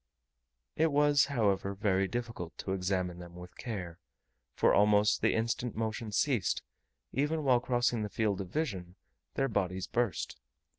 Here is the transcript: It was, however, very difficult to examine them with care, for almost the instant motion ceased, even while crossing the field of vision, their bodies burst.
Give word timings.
It 0.75 0.91
was, 0.91 1.25
however, 1.25 1.75
very 1.75 2.07
difficult 2.07 2.57
to 2.57 2.71
examine 2.71 3.19
them 3.19 3.35
with 3.35 3.55
care, 3.55 3.99
for 4.55 4.73
almost 4.73 5.21
the 5.21 5.35
instant 5.35 5.75
motion 5.75 6.11
ceased, 6.11 6.63
even 7.13 7.43
while 7.43 7.59
crossing 7.59 8.01
the 8.01 8.09
field 8.09 8.41
of 8.41 8.49
vision, 8.49 8.95
their 9.35 9.47
bodies 9.47 9.85
burst. 9.85 10.39